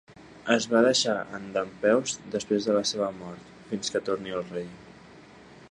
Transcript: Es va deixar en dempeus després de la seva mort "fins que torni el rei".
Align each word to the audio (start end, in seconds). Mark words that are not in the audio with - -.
Es 0.53 0.65
va 0.69 0.79
deixar 0.85 1.17
en 1.39 1.45
dempeus 1.57 2.15
després 2.37 2.67
de 2.69 2.77
la 2.79 2.83
seva 2.93 3.11
mort 3.19 3.53
"fins 3.73 3.95
que 3.97 4.05
torni 4.09 4.35
el 4.41 4.45
rei". 4.57 4.69